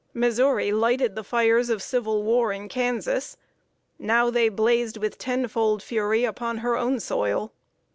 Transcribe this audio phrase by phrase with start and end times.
[0.15, 3.37] Missouri lighted the fires of civil war in Kansas;
[3.99, 7.53] now they blazed with tenfold fury upon her own soil.